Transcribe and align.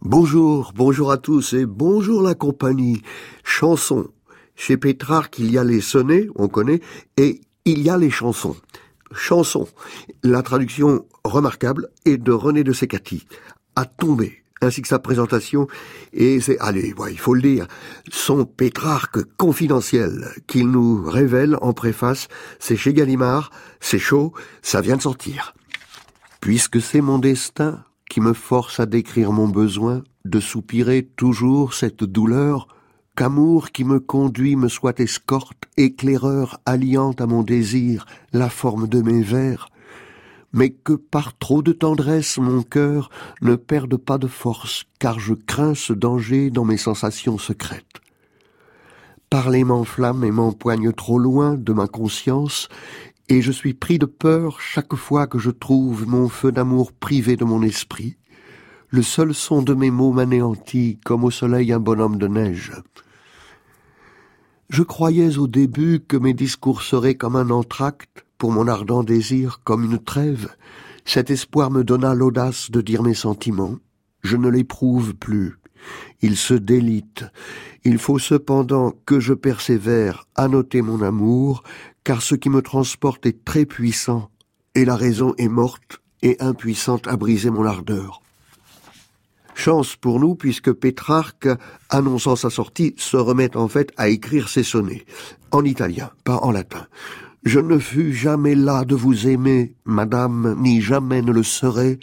Bonjour, 0.00 0.72
bonjour 0.74 1.10
à 1.10 1.18
tous 1.18 1.54
et 1.54 1.66
bonjour 1.66 2.22
la 2.22 2.34
compagnie. 2.34 3.02
Chanson. 3.42 4.08
Chez 4.54 4.76
Pétrarque, 4.76 5.38
il 5.38 5.50
y 5.50 5.58
a 5.58 5.64
les 5.64 5.80
sonnets, 5.80 6.28
on 6.36 6.48
connaît, 6.48 6.80
et 7.16 7.40
il 7.64 7.82
y 7.82 7.90
a 7.90 7.96
les 7.96 8.10
chansons. 8.10 8.56
Chanson. 9.12 9.66
La 10.22 10.42
traduction 10.42 11.06
remarquable 11.24 11.88
est 12.04 12.18
de 12.18 12.32
René 12.32 12.64
de 12.64 12.72
Secati. 12.72 13.26
À 13.76 13.84
tomber 13.86 14.44
ainsi 14.60 14.82
que 14.82 14.88
sa 14.88 14.98
présentation, 14.98 15.66
et 16.12 16.40
c'est, 16.40 16.58
allez, 16.58 16.94
il 17.10 17.18
faut 17.18 17.34
le 17.34 17.42
dire, 17.42 17.66
son 18.10 18.44
Pétrarque 18.44 19.22
confidentiel 19.36 20.28
qu'il 20.46 20.70
nous 20.70 21.02
révèle 21.04 21.58
en 21.60 21.72
préface, 21.72 22.28
c'est 22.58 22.76
chez 22.76 22.94
Gallimard, 22.94 23.50
c'est 23.80 23.98
chaud, 23.98 24.32
ça 24.62 24.80
vient 24.80 24.96
de 24.96 25.02
sortir. 25.02 25.54
Puisque 26.44 26.82
c'est 26.82 27.00
mon 27.00 27.18
destin 27.18 27.82
qui 28.10 28.20
me 28.20 28.34
force 28.34 28.78
à 28.78 28.84
décrire 28.84 29.32
mon 29.32 29.48
besoin, 29.48 30.04
de 30.26 30.40
soupirer 30.40 31.02
toujours 31.16 31.72
cette 31.72 32.04
douleur, 32.04 32.68
qu'amour 33.16 33.70
qui 33.70 33.82
me 33.82 33.98
conduit 33.98 34.54
me 34.54 34.68
soit 34.68 35.00
escorte, 35.00 35.64
éclaireur 35.78 36.60
alliant 36.66 37.12
à 37.12 37.24
mon 37.24 37.42
désir 37.42 38.04
la 38.34 38.50
forme 38.50 38.88
de 38.88 39.00
mes 39.00 39.22
vers, 39.22 39.70
mais 40.52 40.68
que 40.68 40.92
par 40.92 41.34
trop 41.38 41.62
de 41.62 41.72
tendresse 41.72 42.36
mon 42.36 42.62
cœur 42.62 43.08
ne 43.40 43.54
perde 43.54 43.96
pas 43.96 44.18
de 44.18 44.26
force, 44.26 44.84
car 44.98 45.18
je 45.18 45.32
crains 45.32 45.74
ce 45.74 45.94
danger 45.94 46.50
dans 46.50 46.66
mes 46.66 46.76
sensations 46.76 47.38
secrètes. 47.38 48.02
Parler 49.30 49.64
m'enflamme 49.64 50.24
et 50.24 50.30
m'empoigne 50.30 50.92
trop 50.92 51.18
loin 51.18 51.54
de 51.54 51.72
ma 51.72 51.86
conscience, 51.86 52.68
et 53.28 53.40
je 53.40 53.52
suis 53.52 53.74
pris 53.74 53.98
de 53.98 54.06
peur 54.06 54.60
chaque 54.60 54.94
fois 54.94 55.26
que 55.26 55.38
je 55.38 55.50
trouve 55.50 56.06
mon 56.06 56.28
feu 56.28 56.52
d'amour 56.52 56.92
privé 56.92 57.36
de 57.36 57.44
mon 57.44 57.62
esprit. 57.62 58.16
Le 58.90 59.02
seul 59.02 59.34
son 59.34 59.62
de 59.62 59.74
mes 59.74 59.90
mots 59.90 60.12
m'anéantit 60.12 60.98
comme 61.04 61.24
au 61.24 61.30
soleil 61.30 61.72
un 61.72 61.80
bonhomme 61.80 62.18
de 62.18 62.28
neige. 62.28 62.72
Je 64.70 64.82
croyais 64.82 65.38
au 65.38 65.46
début 65.46 66.00
que 66.00 66.16
mes 66.16 66.34
discours 66.34 66.82
seraient 66.82 67.14
comme 67.14 67.36
un 67.36 67.50
entracte, 67.50 68.24
pour 68.38 68.52
mon 68.52 68.68
ardent 68.68 69.04
désir 69.04 69.60
comme 69.64 69.84
une 69.84 69.98
trêve. 69.98 70.54
Cet 71.04 71.30
espoir 71.30 71.70
me 71.70 71.84
donna 71.84 72.14
l'audace 72.14 72.70
de 72.70 72.80
dire 72.80 73.02
mes 73.02 73.14
sentiments. 73.14 73.76
Je 74.22 74.36
ne 74.36 74.48
l'éprouve 74.48 75.14
plus. 75.14 75.58
Il 76.22 76.36
se 76.36 76.54
délite. 76.54 77.24
Il 77.84 77.98
faut 77.98 78.18
cependant 78.18 78.94
que 79.06 79.20
je 79.20 79.34
persévère 79.34 80.26
à 80.34 80.48
noter 80.48 80.82
mon 80.82 81.02
amour, 81.02 81.62
car 82.02 82.22
ce 82.22 82.34
qui 82.34 82.50
me 82.50 82.62
transporte 82.62 83.26
est 83.26 83.44
très 83.44 83.66
puissant, 83.66 84.30
et 84.74 84.84
la 84.84 84.96
raison 84.96 85.34
est 85.38 85.48
morte 85.48 86.00
et 86.22 86.36
impuissante 86.40 87.06
à 87.06 87.16
briser 87.16 87.50
mon 87.50 87.64
ardeur. 87.64 88.22
Chance 89.54 89.96
pour 89.96 90.18
nous, 90.18 90.34
puisque 90.34 90.72
Pétrarque, 90.72 91.48
annonçant 91.88 92.36
sa 92.36 92.50
sortie, 92.50 92.94
se 92.98 93.16
remet 93.16 93.56
en 93.56 93.68
fait 93.68 93.92
à 93.96 94.08
écrire 94.08 94.48
ses 94.48 94.64
sonnets, 94.64 95.04
en 95.52 95.64
italien, 95.64 96.10
pas 96.24 96.38
en 96.38 96.50
latin. 96.50 96.86
Je 97.44 97.60
ne 97.60 97.78
fus 97.78 98.14
jamais 98.14 98.54
là 98.54 98.84
de 98.84 98.94
vous 98.94 99.28
aimer, 99.28 99.74
madame, 99.84 100.56
ni 100.58 100.80
jamais 100.80 101.22
ne 101.22 101.30
le 101.30 101.42
serai, 101.42 102.00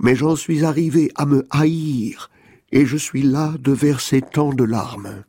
mais 0.00 0.14
j'en 0.16 0.36
suis 0.36 0.64
arrivé 0.64 1.10
à 1.14 1.24
me 1.24 1.46
haïr, 1.50 2.30
et 2.72 2.86
je 2.86 2.96
suis 2.96 3.22
là 3.22 3.54
de 3.58 3.72
verser 3.72 4.22
tant 4.22 4.52
de 4.52 4.64
larmes. 4.64 5.24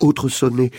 Autre 0.00 0.28
sonnet, 0.28 0.70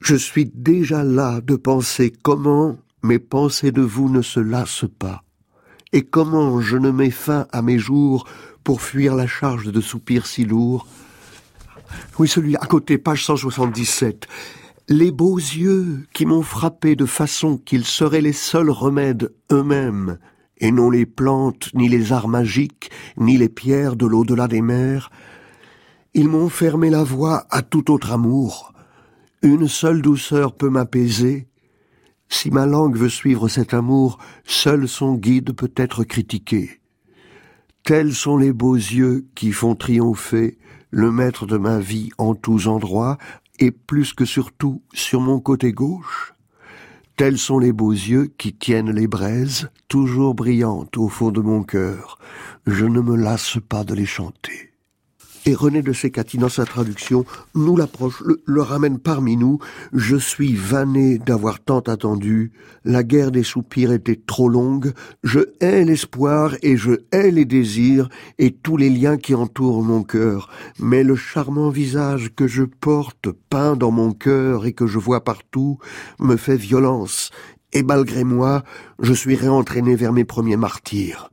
je 0.00 0.16
suis 0.16 0.46
déjà 0.46 1.04
là 1.04 1.40
de 1.40 1.56
penser 1.56 2.12
comment 2.22 2.78
mes 3.02 3.18
pensées 3.18 3.72
de 3.72 3.82
vous 3.82 4.08
ne 4.08 4.22
se 4.22 4.40
lassent 4.40 4.86
pas, 4.98 5.22
et 5.92 6.02
comment 6.02 6.60
je 6.60 6.76
ne 6.76 6.90
mets 6.90 7.10
fin 7.10 7.46
à 7.52 7.62
mes 7.62 7.78
jours 7.78 8.26
pour 8.64 8.80
fuir 8.80 9.14
la 9.14 9.26
charge 9.26 9.70
de 9.70 9.80
soupirs 9.80 10.26
si 10.26 10.44
lourds. 10.44 10.86
Oui, 12.18 12.26
celui 12.26 12.56
à 12.56 12.66
côté, 12.66 12.98
page 12.98 13.24
177 13.24 14.26
les 14.88 15.10
beaux 15.10 15.36
yeux 15.36 16.06
qui 16.12 16.26
m'ont 16.26 16.42
frappé 16.42 16.94
de 16.94 17.06
façon 17.06 17.58
qu'ils 17.58 17.84
seraient 17.84 18.20
les 18.20 18.32
seuls 18.32 18.70
remèdes 18.70 19.32
eux-mêmes, 19.50 20.18
et 20.58 20.70
non 20.70 20.90
les 20.90 21.06
plantes, 21.06 21.70
ni 21.74 21.88
les 21.88 22.12
arts 22.12 22.28
magiques, 22.28 22.90
ni 23.16 23.36
les 23.36 23.48
pierres 23.48 23.96
de 23.96 24.06
l'au-delà 24.06 24.48
des 24.48 24.62
mers, 24.62 25.10
ils 26.14 26.28
m'ont 26.28 26.48
fermé 26.48 26.88
la 26.88 27.04
voie 27.04 27.46
à 27.50 27.62
tout 27.62 27.90
autre 27.90 28.12
amour. 28.12 28.72
Une 29.42 29.68
seule 29.68 30.00
douceur 30.00 30.54
peut 30.54 30.70
m'apaiser. 30.70 31.46
Si 32.28 32.50
ma 32.50 32.64
langue 32.64 32.96
veut 32.96 33.10
suivre 33.10 33.48
cet 33.48 33.74
amour, 33.74 34.18
seul 34.44 34.88
son 34.88 35.14
guide 35.14 35.52
peut 35.52 35.72
être 35.76 36.04
critiqué. 36.04 36.80
Tels 37.84 38.14
sont 38.14 38.38
les 38.38 38.52
beaux 38.52 38.74
yeux 38.74 39.26
qui 39.34 39.52
font 39.52 39.74
triompher 39.74 40.58
le 40.90 41.12
maître 41.12 41.46
de 41.46 41.58
ma 41.58 41.78
vie 41.78 42.10
en 42.16 42.34
tous 42.34 42.66
endroits, 42.66 43.18
et 43.58 43.70
plus 43.70 44.14
que 44.14 44.24
surtout 44.24 44.82
sur 44.94 45.20
mon 45.20 45.40
côté 45.40 45.72
gauche, 45.72 46.34
tels 47.16 47.38
sont 47.38 47.58
les 47.58 47.72
beaux 47.72 47.92
yeux 47.92 48.32
qui 48.38 48.52
tiennent 48.52 48.90
les 48.90 49.06
braises, 49.06 49.70
toujours 49.88 50.34
brillantes 50.34 50.96
au 50.98 51.08
fond 51.08 51.30
de 51.30 51.40
mon 51.40 51.62
cœur. 51.62 52.18
Je 52.66 52.84
ne 52.84 53.00
me 53.00 53.16
lasse 53.16 53.58
pas 53.68 53.84
de 53.84 53.94
les 53.94 54.06
chanter. 54.06 54.72
Et 55.48 55.54
René 55.54 55.80
de 55.80 55.92
Secati, 55.92 56.38
dans 56.38 56.48
sa 56.48 56.64
traduction, 56.64 57.24
nous 57.54 57.76
l'approche, 57.76 58.20
le, 58.46 58.62
ramène 58.62 58.98
parmi 58.98 59.36
nous. 59.36 59.60
Je 59.92 60.16
suis 60.16 60.56
vanné 60.56 61.18
d'avoir 61.18 61.60
tant 61.60 61.78
attendu. 61.78 62.50
La 62.84 63.04
guerre 63.04 63.30
des 63.30 63.44
soupirs 63.44 63.92
était 63.92 64.20
trop 64.26 64.48
longue. 64.48 64.92
Je 65.22 65.38
hais 65.60 65.84
l'espoir 65.84 66.56
et 66.62 66.76
je 66.76 66.94
hais 67.12 67.30
les 67.30 67.44
désirs 67.44 68.08
et 68.38 68.50
tous 68.50 68.76
les 68.76 68.90
liens 68.90 69.18
qui 69.18 69.36
entourent 69.36 69.84
mon 69.84 70.02
cœur. 70.02 70.50
Mais 70.80 71.04
le 71.04 71.14
charmant 71.14 71.70
visage 71.70 72.34
que 72.34 72.48
je 72.48 72.64
porte, 72.64 73.28
peint 73.48 73.76
dans 73.76 73.92
mon 73.92 74.10
cœur 74.10 74.66
et 74.66 74.72
que 74.72 74.88
je 74.88 74.98
vois 74.98 75.22
partout, 75.22 75.78
me 76.18 76.36
fait 76.36 76.56
violence. 76.56 77.30
Et 77.72 77.84
malgré 77.84 78.24
moi, 78.24 78.64
je 78.98 79.12
suis 79.12 79.36
réentraîné 79.36 79.94
vers 79.94 80.12
mes 80.12 80.24
premiers 80.24 80.56
martyrs. 80.56 81.30